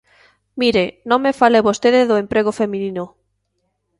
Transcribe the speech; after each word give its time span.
Mire, 0.61 0.85
non 1.09 1.19
me 1.25 1.37
fala 1.39 1.65
vostede 1.67 2.01
do 2.09 2.19
emprego 2.23 2.51
feminino. 2.61 3.03